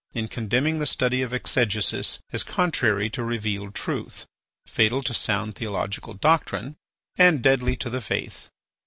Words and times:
in 0.15 0.27
condemning 0.27 0.79
the 0.79 0.87
study 0.87 1.21
of 1.21 1.31
exegesis 1.31 2.17
as 2.33 2.43
contrary 2.43 3.07
to 3.07 3.23
revealed 3.23 3.75
truth, 3.75 4.25
fatal 4.65 5.03
to 5.03 5.13
sound 5.13 5.53
theological 5.53 6.15
doctrine, 6.15 6.75
and 7.17 7.43
deadly 7.43 7.75
to 7.75 7.87
the 7.87 8.01
faith. 8.01 8.49